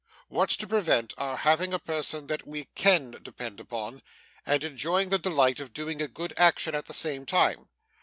[0.29, 4.01] What's to prevent our having a person that we CAN depend upon,
[4.47, 7.69] and enjoying the delight of doing a good action at the same time?